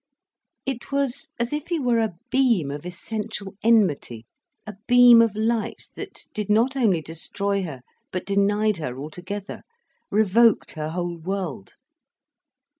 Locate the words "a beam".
1.99-2.71, 4.65-5.21